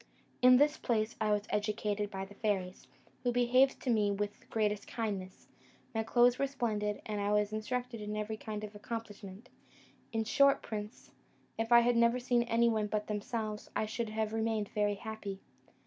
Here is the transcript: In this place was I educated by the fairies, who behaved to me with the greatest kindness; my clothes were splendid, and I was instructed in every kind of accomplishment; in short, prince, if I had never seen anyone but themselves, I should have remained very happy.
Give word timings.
In 0.41 0.57
this 0.57 0.77
place 0.79 1.15
was 1.21 1.47
I 1.51 1.55
educated 1.55 2.09
by 2.09 2.25
the 2.25 2.33
fairies, 2.33 2.87
who 3.21 3.31
behaved 3.31 3.79
to 3.81 3.91
me 3.91 4.09
with 4.09 4.39
the 4.39 4.47
greatest 4.47 4.87
kindness; 4.87 5.47
my 5.93 6.01
clothes 6.01 6.39
were 6.39 6.47
splendid, 6.47 7.03
and 7.05 7.21
I 7.21 7.31
was 7.31 7.53
instructed 7.53 8.01
in 8.01 8.17
every 8.17 8.35
kind 8.35 8.63
of 8.63 8.73
accomplishment; 8.73 9.49
in 10.11 10.23
short, 10.23 10.63
prince, 10.63 11.11
if 11.59 11.71
I 11.71 11.81
had 11.81 11.95
never 11.97 12.17
seen 12.19 12.41
anyone 12.41 12.87
but 12.87 13.05
themselves, 13.05 13.69
I 13.75 13.85
should 13.85 14.09
have 14.09 14.33
remained 14.33 14.69
very 14.69 14.95
happy. 14.95 15.39